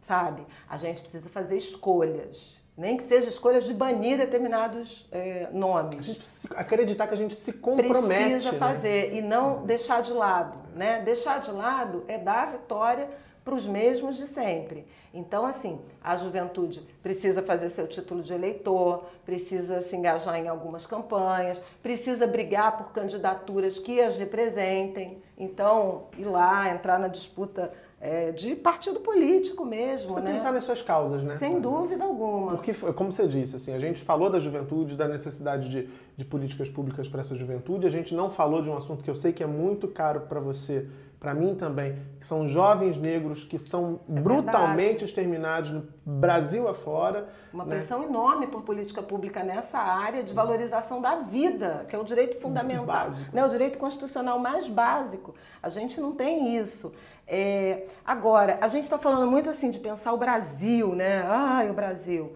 sabe? 0.03 0.47
A 0.69 0.76
gente 0.76 1.00
precisa 1.00 1.26
fazer 1.31 1.57
escolhas. 1.57 2.55
Nem 2.76 2.99
que 2.99 3.05
seja 3.05 3.31
escolhas 3.31 3.65
de 3.65 3.73
banir 3.73 4.19
determinados 4.19 5.09
é, 5.11 5.49
nomes. 5.50 5.99
A 5.99 6.03
gente 6.03 6.17
precisa 6.17 6.55
acreditar 6.55 7.07
que 7.07 7.15
a 7.15 7.17
gente 7.17 7.35
se 7.35 7.55
compromete. 7.55 8.31
Precisa 8.33 8.53
né? 8.53 8.59
fazer 8.59 9.15
e 9.15 9.23
não 9.23 9.65
deixar 9.65 10.03
de 10.03 10.12
lado. 10.12 10.59
Né? 10.75 11.00
Deixar 11.00 11.41
de 11.41 11.50
lado 11.50 12.05
é 12.07 12.19
dar 12.19 12.43
a 12.43 12.50
vitória 12.50 13.09
para 13.47 13.55
os 13.55 13.65
mesmos 13.65 14.17
de 14.17 14.26
sempre. 14.26 14.85
Então, 15.15 15.47
assim, 15.47 15.79
a 16.03 16.17
juventude 16.17 16.85
precisa 17.00 17.41
fazer 17.41 17.71
seu 17.71 17.87
título 17.87 18.21
de 18.21 18.35
eleitor, 18.35 19.05
precisa 19.25 19.81
se 19.83 19.95
engajar 19.95 20.37
em 20.37 20.49
algumas 20.49 20.85
campanhas, 20.85 21.57
precisa 21.81 22.26
brigar 22.26 22.76
por 22.76 22.91
candidaturas 22.91 23.79
que 23.79 24.00
as 24.00 24.19
representem. 24.19 25.23
Então, 25.38 26.09
ir 26.19 26.25
lá, 26.25 26.75
entrar 26.75 26.99
na 26.99 27.07
disputa 27.07 27.73
é, 28.00 28.31
de 28.33 28.55
partido 28.55 29.00
político 29.00 29.65
mesmo. 29.65 30.11
Você 30.11 30.21
né? 30.21 30.33
pensar 30.33 30.53
nas 30.53 30.65
suas 30.65 30.83
causas, 30.83 31.23
né? 31.23 31.38
Sem 31.38 31.61
dúvida 31.61 32.05
alguma. 32.05 32.49
Porque, 32.49 32.75
como 32.93 33.12
você 33.12 33.26
disse, 33.26 33.57
assim, 33.57 33.73
a 33.73 33.79
gente 33.79 34.03
falou 34.03 34.29
da 34.29 34.38
juventude, 34.38 34.97
da 34.97 35.09
necessidade 35.09 35.69
de, 35.71 35.88
de 36.17 36.25
políticas 36.25 36.69
públicas 36.69 37.09
para 37.09 37.21
essa 37.21 37.35
juventude, 37.35 37.87
a 37.87 37.91
gente 37.91 38.15
não 38.15 38.29
falou 38.29 38.61
de 38.61 38.69
um 38.69 38.76
assunto 38.76 39.05
que 39.05 39.11
eu 39.11 39.15
sei 39.15 39.33
que 39.33 39.43
é 39.43 39.47
muito 39.47 39.88
caro 39.88 40.23
para 40.23 40.41
você, 40.41 40.87
para 41.19 41.33
mim 41.33 41.55
também, 41.55 41.99
que 42.21 42.27
são 42.27 42.47
jovens 42.47 42.97
negros 42.97 43.43
que 43.43 43.59
são 43.59 44.01
é 44.09 44.21
brutalmente 44.21 44.77
verdade. 44.77 45.05
exterminados 45.05 45.71
no 45.71 45.89
Brasil 46.05 46.69
afora. 46.69 47.29
Uma 47.53 47.65
né? 47.65 47.77
pressão 47.77 48.03
enorme 48.03 48.47
por 48.47 48.63
política 48.63 49.03
pública 49.03 49.43
nessa 49.43 49.79
área 49.79 50.23
de 50.23 50.35
valorização 50.35 51.01
da 51.01 51.17
vida, 51.17 51.87
que 51.89 51.97
é 51.97 51.99
o 51.99 52.05
direito 52.05 52.39
fundamental, 52.39 52.85
básico. 52.85 53.35
Né? 53.35 53.45
o 53.45 53.49
direito 53.49 53.79
constitucional 53.79 54.39
mais 54.39 54.69
básico. 54.69 55.35
A 55.63 55.69
gente 55.71 56.01
não 56.01 56.13
tem 56.13 56.57
isso. 56.59 56.93
É, 57.27 57.87
agora, 58.05 58.59
a 58.61 58.69
gente 58.69 58.85
está 58.85 58.99
falando 58.99 59.29
muito 59.29 59.49
assim 59.49 59.71
de 59.71 59.81
pensar 59.81 60.13
o 60.13 60.19
Brasil, 60.19 60.95
né? 60.95 61.25
Ai, 61.27 61.71
o 61.71 61.75
Brasil. 61.75 62.35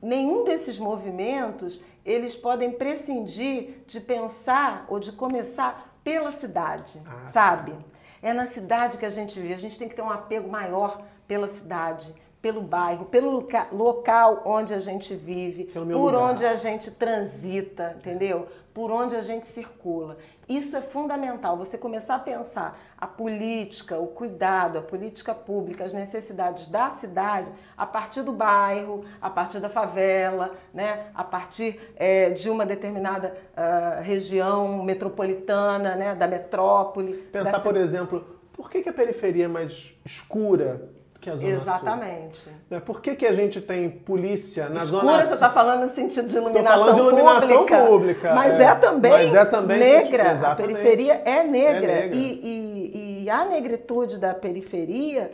Nenhum 0.00 0.44
desses 0.44 0.78
movimentos 0.78 1.80
eles 2.04 2.36
podem 2.36 2.70
prescindir 2.70 3.82
de 3.86 4.00
pensar 4.00 4.86
ou 4.88 5.00
de 5.00 5.10
começar 5.10 5.95
pela 6.06 6.30
cidade, 6.30 7.02
ah, 7.04 7.30
sabe? 7.32 7.72
Sim. 7.72 7.84
É 8.22 8.32
na 8.32 8.46
cidade 8.46 8.96
que 8.96 9.04
a 9.04 9.10
gente 9.10 9.40
vive. 9.40 9.54
A 9.54 9.58
gente 9.58 9.76
tem 9.76 9.88
que 9.88 9.96
ter 9.96 10.02
um 10.02 10.10
apego 10.10 10.48
maior 10.48 11.02
pela 11.26 11.48
cidade 11.48 12.14
pelo 12.40 12.62
bairro, 12.62 13.06
pelo 13.06 13.44
local 13.72 14.42
onde 14.44 14.72
a 14.72 14.78
gente 14.78 15.16
vive, 15.16 15.64
por 15.64 15.80
lugar. 15.80 16.14
onde 16.14 16.46
a 16.46 16.54
gente 16.54 16.92
transita, 16.92 17.96
entendeu? 17.98 18.46
Por 18.72 18.92
onde 18.92 19.16
a 19.16 19.22
gente 19.22 19.48
circula. 19.48 20.16
Isso 20.48 20.76
é 20.76 20.80
fundamental, 20.80 21.56
você 21.56 21.76
começar 21.76 22.14
a 22.14 22.18
pensar 22.20 22.78
a 22.96 23.06
política, 23.06 23.98
o 23.98 24.06
cuidado, 24.06 24.78
a 24.78 24.82
política 24.82 25.34
pública, 25.34 25.84
as 25.84 25.92
necessidades 25.92 26.68
da 26.68 26.88
cidade 26.90 27.50
a 27.76 27.84
partir 27.84 28.22
do 28.22 28.30
bairro, 28.30 29.04
a 29.20 29.28
partir 29.28 29.58
da 29.58 29.68
favela, 29.68 30.54
né? 30.72 31.08
a 31.14 31.24
partir 31.24 31.92
é, 31.96 32.30
de 32.30 32.48
uma 32.48 32.64
determinada 32.64 33.36
uh, 33.56 34.02
região 34.02 34.84
metropolitana, 34.84 35.96
né? 35.96 36.14
da 36.14 36.28
metrópole. 36.28 37.14
Pensar, 37.32 37.58
da... 37.58 37.60
por 37.60 37.76
exemplo, 37.76 38.24
por 38.52 38.70
que, 38.70 38.82
que 38.82 38.88
a 38.88 38.92
periferia 38.92 39.46
é 39.46 39.48
mais 39.48 39.92
escura 40.04 40.90
que 41.26 41.30
a 41.30 41.36
Zona 41.36 41.54
Exatamente. 41.54 42.38
Sul. 42.38 42.52
Né, 42.70 42.80
por 42.80 43.00
que, 43.00 43.16
que 43.16 43.26
a 43.26 43.32
gente 43.32 43.60
tem 43.60 43.90
polícia 43.90 44.68
na 44.68 44.84
Escura, 44.84 45.00
Zona 45.00 45.18
Sul? 45.18 45.24
você 45.24 45.34
está 45.34 45.50
falando 45.50 45.80
no 45.82 45.88
sentido 45.88 46.28
de 46.28 46.36
iluminação 46.36 46.62
pública. 46.62 46.78
falando 46.78 46.94
de 46.94 47.00
iluminação 47.00 47.58
pública. 47.58 47.86
pública 47.86 48.34
mas 48.34 48.60
é, 48.60 48.64
é, 48.64 48.74
também 48.76 49.10
mas 49.10 49.34
é 49.34 49.44
também 49.44 49.78
negra. 49.78 50.30
Exatamente. 50.30 50.62
A 50.62 50.76
periferia 50.78 51.22
é 51.24 51.42
negra. 51.42 51.92
É 51.92 52.00
negra. 52.02 52.16
E, 52.16 52.40
e, 52.44 53.22
e 53.24 53.30
a 53.30 53.44
negritude 53.44 54.20
da 54.20 54.34
periferia 54.34 55.32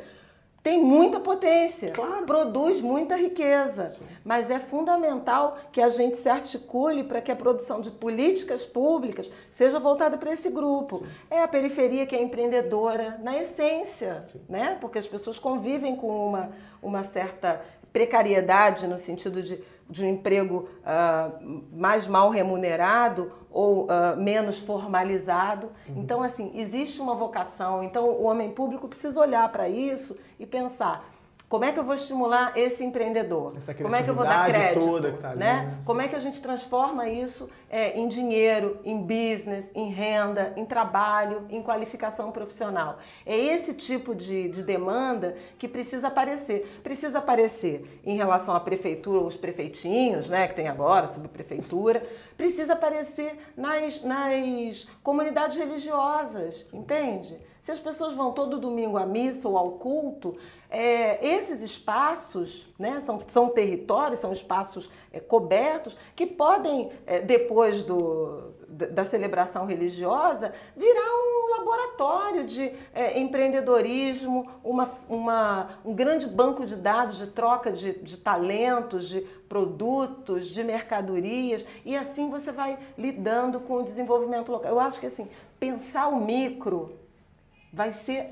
tem 0.63 0.81
muita 0.81 1.19
potência, 1.19 1.91
claro. 1.91 2.25
produz 2.25 2.81
muita 2.81 3.17
riqueza, 3.17 3.91
Sim. 3.91 4.05
mas 4.25 4.49
é 4.49 4.61
fundamental 4.61 5.59
que 5.73 5.81
a 5.81 5.91
gente 5.91 6.17
se 6.17 6.29
articule 6.29 7.03
para 7.03 7.21
que 7.21 7.33
a 7.33 7.37
produção 7.37 7.81
de 7.81 7.91
políticas 7.91 8.65
públicas 8.65 9.29
seja 9.51 9.81
voltada 9.81 10.17
para 10.17 10.33
esse 10.33 10.49
grupo. 10.49 10.99
Sim. 10.99 11.07
É 11.29 11.43
a 11.43 11.49
periferia 11.49 12.07
que 12.07 12.15
é 12.15 12.23
empreendedora 12.23 13.19
na 13.25 13.37
essência, 13.37 14.21
Sim. 14.25 14.41
né? 14.49 14.79
Porque 14.81 14.99
as 14.99 15.07
pessoas 15.07 15.37
convivem 15.37 15.97
com 15.97 16.29
uma, 16.29 16.53
uma 16.81 17.03
certa 17.03 17.61
precariedade 17.93 18.87
no 18.87 18.99
sentido 18.99 19.43
de, 19.43 19.63
de 19.93 20.03
um 20.03 20.09
emprego 20.09 20.69
uh, 20.81 21.63
mais 21.71 22.07
mal 22.07 22.31
remunerado 22.31 23.31
ou 23.51 23.85
uh, 23.85 24.17
menos 24.17 24.59
formalizado. 24.59 25.69
Uhum. 25.87 26.01
Então, 26.03 26.23
assim, 26.23 26.51
existe 26.55 27.01
uma 27.01 27.15
vocação. 27.15 27.83
Então, 27.83 28.09
o 28.09 28.23
homem 28.23 28.51
público 28.51 28.89
precisa 28.89 29.21
olhar 29.21 29.47
para 29.53 29.69
isso 29.69 30.19
e 30.41 30.47
pensar 30.47 31.05
como 31.53 31.67
é 31.67 31.71
que 31.71 31.79
eu 31.79 31.85
vou 31.85 31.95
estimular 31.95 32.57
esse 32.57 32.83
empreendedor? 32.83 33.53
Como 33.83 33.95
é 33.95 34.03
que 34.03 34.09
eu 34.09 34.15
vou 34.15 34.25
dar 34.25 34.49
crédito? 34.49 34.87
Toda 34.87 35.13
que 35.13 35.19
tá 35.19 35.33
ali, 35.33 35.41
né? 35.41 35.53
né? 35.67 35.79
Como 35.85 36.01
é 36.01 36.09
que 36.09 36.17
a 36.17 36.19
gente 36.19 36.41
transforma 36.41 37.07
isso 37.11 37.47
é, 37.69 37.99
em 38.01 38.09
dinheiro, 38.09 38.81
em 38.83 39.03
business, 39.03 39.67
em 39.75 39.91
renda, 39.91 40.55
em 40.57 40.65
trabalho, 40.65 41.45
em 41.51 41.63
qualificação 41.63 42.33
profissional? 42.33 42.97
É 43.27 43.37
esse 43.37 43.75
tipo 43.75 44.15
de, 44.15 44.49
de 44.49 44.63
demanda 44.63 45.37
que 45.59 45.69
precisa 45.69 46.09
aparecer. 46.09 46.81
Precisa 46.83 47.19
aparecer 47.19 48.01
em 48.03 48.17
relação 48.17 48.57
à 48.57 48.61
prefeitura, 48.61 49.23
os 49.23 49.37
prefeitinhos, 49.37 50.31
né, 50.31 50.49
que 50.49 50.55
tem 50.55 50.69
agora, 50.69 51.07
subprefeitura. 51.07 52.03
Precisa 52.35 52.73
aparecer 52.73 53.37
nas, 53.55 54.03
nas 54.03 54.89
comunidades 55.03 55.59
religiosas, 55.59 56.73
entende? 56.73 57.39
Se 57.63 57.71
as 57.71 57.79
pessoas 57.79 58.17
vão 58.17 58.33
todo 58.33 58.59
domingo 58.59 58.97
à 58.97 59.07
missa 59.07 59.49
ou 59.49 59.57
ao 59.57 59.73
culto, 59.73 60.37
é, 60.69 61.25
esses 61.25 61.63
espaços 61.63 62.67
né, 62.77 62.99
são, 62.99 63.23
são 63.29 63.51
territórios, 63.51 64.19
são 64.19 64.33
espaços 64.33 64.91
é, 65.13 65.21
cobertos 65.21 65.97
que 66.17 66.27
podem, 66.27 66.91
é, 67.07 67.21
depois 67.21 67.85
do, 67.85 68.53
da 68.67 69.05
celebração 69.05 69.65
religiosa, 69.65 70.53
virar 70.77 71.07
um 71.07 71.51
laboratório 71.57 72.45
de 72.45 72.73
é, 72.93 73.21
empreendedorismo, 73.21 74.51
uma, 74.65 74.91
uma, 75.09 75.79
um 75.85 75.95
grande 75.95 76.27
banco 76.27 76.67
de 76.67 76.75
dados 76.75 77.17
de 77.17 77.29
troca 77.29 77.71
de, 77.71 77.93
de 78.01 78.17
talentos, 78.17 79.09
de 79.09 79.21
produtos, 79.49 80.49
de 80.49 80.65
mercadorias, 80.65 81.65
e 81.85 81.95
assim 81.97 82.29
você 82.29 82.51
vai 82.51 82.77
lidando 82.99 83.61
com 83.61 83.75
o 83.75 83.85
desenvolvimento 83.85 84.51
local. 84.51 84.73
Eu 84.73 84.81
acho 84.81 84.99
que 84.99 85.07
assim, 85.07 85.29
pensar 85.61 86.09
o 86.09 86.21
micro 86.21 87.01
vai 87.73 87.93
ser 87.93 88.29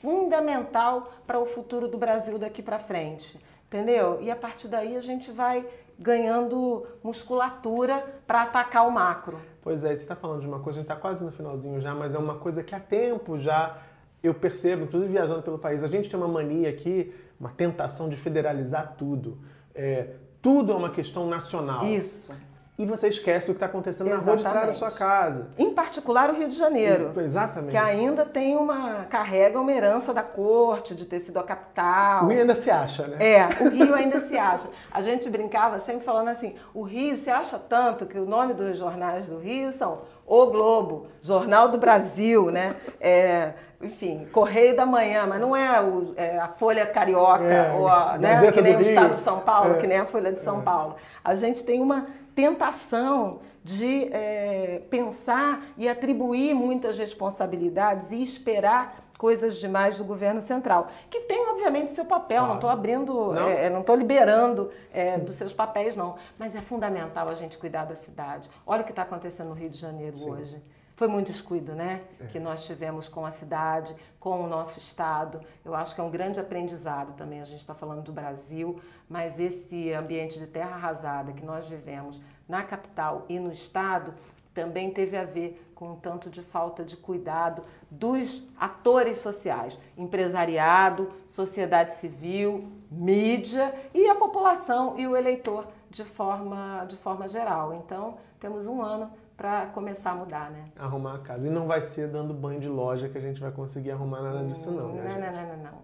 fundamental 0.00 1.12
para 1.26 1.38
o 1.38 1.46
futuro 1.46 1.88
do 1.88 1.98
Brasil 1.98 2.38
daqui 2.38 2.62
para 2.62 2.78
frente. 2.78 3.38
Entendeu? 3.66 4.20
E 4.20 4.30
a 4.30 4.36
partir 4.36 4.68
daí 4.68 4.96
a 4.96 5.00
gente 5.00 5.32
vai 5.32 5.66
ganhando 5.98 6.86
musculatura 7.02 8.04
para 8.26 8.42
atacar 8.42 8.86
o 8.86 8.90
macro. 8.90 9.40
Pois 9.62 9.84
é, 9.84 9.88
você 9.88 10.02
está 10.02 10.14
falando 10.14 10.40
de 10.40 10.46
uma 10.46 10.60
coisa, 10.60 10.78
a 10.78 10.82
gente 10.82 10.90
está 10.90 11.00
quase 11.00 11.24
no 11.24 11.32
finalzinho 11.32 11.80
já, 11.80 11.94
mas 11.94 12.14
é 12.14 12.18
uma 12.18 12.36
coisa 12.36 12.62
que 12.62 12.74
há 12.74 12.80
tempo 12.80 13.38
já 13.38 13.78
eu 14.22 14.34
percebo, 14.34 14.84
inclusive 14.84 15.12
viajando 15.12 15.42
pelo 15.42 15.58
país, 15.58 15.82
a 15.82 15.86
gente 15.86 16.08
tem 16.08 16.18
uma 16.18 16.28
mania 16.28 16.68
aqui, 16.68 17.14
uma 17.38 17.50
tentação 17.50 18.08
de 18.08 18.16
federalizar 18.16 18.94
tudo. 18.96 19.38
É, 19.74 20.14
tudo 20.40 20.72
é 20.72 20.74
uma 20.74 20.90
questão 20.90 21.26
nacional. 21.26 21.84
Isso 21.84 22.32
e 22.76 22.84
você 22.84 23.06
esquece 23.06 23.46
do 23.46 23.52
que 23.52 23.56
está 23.56 23.66
acontecendo 23.66 24.08
Exatamente. 24.08 24.26
na 24.26 24.32
rua 24.32 24.36
de 24.36 24.50
trás 24.50 24.66
da 24.66 24.72
sua 24.72 24.90
casa. 24.90 25.48
Em 25.56 25.72
particular 25.72 26.28
o 26.30 26.34
Rio 26.34 26.48
de 26.48 26.56
Janeiro. 26.56 27.12
Exatamente. 27.16 27.70
Que 27.70 27.76
ainda 27.76 28.24
tem 28.24 28.56
uma. 28.56 29.04
carrega 29.04 29.60
uma 29.60 29.70
herança 29.70 30.12
da 30.12 30.24
corte, 30.24 30.92
de 30.92 31.04
ter 31.04 31.20
sido 31.20 31.38
a 31.38 31.44
capital. 31.44 32.24
O 32.24 32.28
Rio 32.28 32.40
ainda 32.40 32.54
se 32.56 32.72
acha, 32.72 33.06
né? 33.06 33.16
É, 33.20 33.48
o 33.62 33.68
Rio 33.68 33.94
ainda 33.94 34.18
se 34.18 34.36
acha. 34.36 34.68
A 34.90 35.00
gente 35.02 35.30
brincava 35.30 35.78
sempre 35.78 36.04
falando 36.04 36.28
assim: 36.28 36.56
o 36.74 36.82
Rio 36.82 37.16
se 37.16 37.30
acha 37.30 37.60
tanto 37.60 38.06
que 38.06 38.18
o 38.18 38.26
nome 38.26 38.54
dos 38.54 38.76
jornais 38.76 39.26
do 39.26 39.38
Rio 39.38 39.70
são 39.70 40.02
O 40.26 40.46
Globo, 40.46 41.06
Jornal 41.22 41.68
do 41.68 41.78
Brasil, 41.78 42.50
né? 42.50 42.74
É, 43.00 43.52
enfim, 43.80 44.26
Correio 44.32 44.74
da 44.74 44.86
Manhã, 44.86 45.26
mas 45.26 45.40
não 45.40 45.54
é, 45.54 45.80
o, 45.80 46.14
é 46.16 46.38
a 46.38 46.48
Folha 46.48 46.86
Carioca, 46.86 47.44
é, 47.44 47.72
ou 47.72 47.86
a, 47.86 48.16
né, 48.18 48.50
que 48.50 48.62
nem 48.62 48.76
o 48.76 48.80
Estado 48.80 49.10
de 49.10 49.16
São 49.16 49.40
Paulo, 49.40 49.74
é, 49.74 49.78
que 49.78 49.86
nem 49.86 49.98
a 49.98 50.06
Folha 50.06 50.32
de 50.32 50.40
São 50.40 50.60
é. 50.60 50.62
Paulo. 50.62 50.96
A 51.22 51.34
gente 51.34 51.62
tem 51.62 51.80
uma 51.80 52.06
tentação 52.34 53.40
de 53.62 54.12
é, 54.12 54.82
pensar 54.90 55.62
e 55.78 55.88
atribuir 55.88 56.54
muitas 56.54 56.98
responsabilidades 56.98 58.12
e 58.12 58.22
esperar 58.22 59.00
coisas 59.16 59.56
demais 59.56 59.96
do 59.96 60.04
governo 60.04 60.40
central, 60.40 60.88
que 61.08 61.20
tem 61.20 61.48
obviamente 61.48 61.92
seu 61.92 62.04
papel. 62.04 62.38
Claro. 62.38 62.48
Não 62.48 62.54
estou 62.56 62.68
abrindo, 62.68 63.32
não 63.32 63.48
é, 63.48 63.80
estou 63.80 63.96
liberando 63.96 64.70
é, 64.92 65.16
dos 65.16 65.34
seus 65.34 65.52
papéis 65.52 65.96
não, 65.96 66.16
mas 66.38 66.54
é 66.54 66.60
fundamental 66.60 67.28
a 67.28 67.34
gente 67.34 67.56
cuidar 67.56 67.86
da 67.86 67.96
cidade. 67.96 68.50
Olha 68.66 68.82
o 68.82 68.84
que 68.84 68.92
está 68.92 69.02
acontecendo 69.02 69.48
no 69.48 69.54
Rio 69.54 69.70
de 69.70 69.78
Janeiro 69.78 70.16
Sim. 70.16 70.30
hoje. 70.30 70.62
Foi 70.96 71.08
muito 71.08 71.26
descuido, 71.26 71.74
né? 71.74 72.02
É. 72.20 72.26
Que 72.26 72.38
nós 72.38 72.64
tivemos 72.64 73.08
com 73.08 73.26
a 73.26 73.30
cidade, 73.30 73.94
com 74.20 74.42
o 74.42 74.46
nosso 74.46 74.78
estado. 74.78 75.40
Eu 75.64 75.74
acho 75.74 75.94
que 75.94 76.00
é 76.00 76.04
um 76.04 76.10
grande 76.10 76.38
aprendizado 76.38 77.16
também. 77.16 77.40
A 77.40 77.44
gente 77.44 77.60
está 77.60 77.74
falando 77.74 78.02
do 78.02 78.12
Brasil, 78.12 78.80
mas 79.08 79.38
esse 79.40 79.92
ambiente 79.92 80.38
de 80.38 80.46
terra 80.46 80.76
arrasada 80.76 81.32
que 81.32 81.44
nós 81.44 81.66
vivemos 81.66 82.20
na 82.48 82.62
capital 82.62 83.24
e 83.28 83.38
no 83.40 83.52
estado 83.52 84.14
também 84.54 84.92
teve 84.92 85.16
a 85.16 85.24
ver 85.24 85.60
com 85.74 85.92
um 85.92 85.96
tanto 85.96 86.30
de 86.30 86.40
falta 86.40 86.84
de 86.84 86.96
cuidado 86.96 87.64
dos 87.90 88.42
atores 88.56 89.18
sociais, 89.18 89.76
empresariado, 89.98 91.10
sociedade 91.26 91.94
civil, 91.94 92.70
mídia 92.88 93.74
e 93.92 94.08
a 94.08 94.14
população 94.14 94.96
e 94.96 95.08
o 95.08 95.16
eleitor 95.16 95.66
de 95.90 96.04
forma, 96.04 96.84
de 96.88 96.96
forma 96.96 97.26
geral. 97.26 97.74
Então, 97.74 98.16
temos 98.38 98.68
um 98.68 98.80
ano 98.80 99.10
para 99.36 99.66
começar 99.66 100.12
a 100.12 100.14
mudar, 100.14 100.50
né? 100.50 100.66
Arrumar 100.78 101.16
a 101.16 101.18
casa. 101.18 101.46
E 101.46 101.50
não 101.50 101.66
vai 101.66 101.82
ser 101.82 102.08
dando 102.08 102.32
banho 102.32 102.60
de 102.60 102.68
loja 102.68 103.08
que 103.08 103.18
a 103.18 103.20
gente 103.20 103.40
vai 103.40 103.50
conseguir 103.50 103.90
arrumar 103.90 104.22
nada 104.22 104.44
disso, 104.44 104.70
não, 104.70 104.92
né, 104.92 105.02
não, 105.02 105.10
gente? 105.10 105.20
Não, 105.20 105.32
não, 105.32 105.56
não, 105.56 105.64
não. 105.64 105.78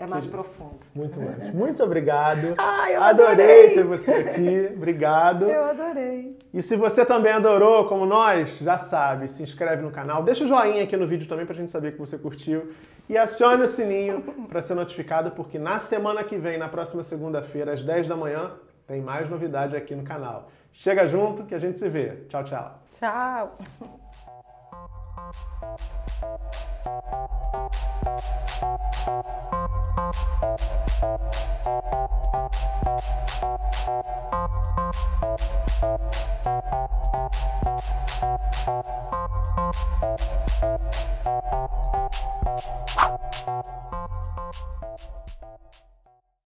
É 0.00 0.06
mais 0.06 0.24
que... 0.24 0.30
profundo. 0.30 0.80
Muito 0.94 1.20
mais. 1.20 1.54
Muito 1.54 1.82
obrigado. 1.82 2.54
Ah, 2.58 2.90
eu 2.90 3.02
adorei. 3.02 3.32
adorei 3.32 3.74
ter 3.74 3.84
você 3.84 4.12
aqui. 4.12 4.72
Obrigado. 4.74 5.44
Eu 5.44 5.64
adorei. 5.64 6.38
E 6.52 6.62
se 6.62 6.76
você 6.76 7.04
também 7.04 7.32
adorou, 7.32 7.86
como 7.86 8.06
nós, 8.06 8.58
já 8.58 8.78
sabe, 8.78 9.28
se 9.28 9.42
inscreve 9.42 9.82
no 9.82 9.90
canal, 9.90 10.22
deixa 10.22 10.44
o 10.44 10.46
joinha 10.46 10.82
aqui 10.82 10.96
no 10.96 11.06
vídeo 11.06 11.28
também 11.28 11.44
pra 11.44 11.54
gente 11.54 11.70
saber 11.70 11.92
que 11.92 11.98
você 11.98 12.16
curtiu 12.16 12.72
e 13.08 13.18
acione 13.18 13.62
o 13.62 13.66
sininho 13.66 14.22
para 14.48 14.62
ser 14.62 14.74
notificado, 14.74 15.32
porque 15.32 15.58
na 15.58 15.78
semana 15.78 16.24
que 16.24 16.38
vem, 16.38 16.56
na 16.56 16.68
próxima 16.68 17.02
segunda-feira, 17.04 17.72
às 17.72 17.82
10 17.82 18.06
da 18.06 18.16
manhã, 18.16 18.52
tem 18.86 19.00
mais 19.00 19.28
novidade 19.28 19.76
aqui 19.76 19.94
no 19.94 20.02
canal. 20.02 20.48
Chega 20.72 21.06
junto 21.06 21.44
que 21.44 21.54
a 21.54 21.58
gente 21.58 21.76
se 21.76 21.88
vê. 21.88 22.24
Tchau, 22.28 22.44
tchau. 22.44 22.80
Tchau! 23.00 23.56